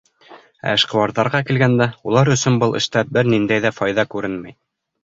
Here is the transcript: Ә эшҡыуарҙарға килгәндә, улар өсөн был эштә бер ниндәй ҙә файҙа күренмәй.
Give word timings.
Ә 0.69 0.71
эшҡыуарҙарға 0.77 1.41
килгәндә, 1.51 1.89
улар 2.13 2.33
өсөн 2.37 2.59
был 2.65 2.75
эштә 2.81 3.07
бер 3.15 3.35
ниндәй 3.37 3.67
ҙә 3.69 3.77
файҙа 3.83 4.11
күренмәй. 4.17 4.61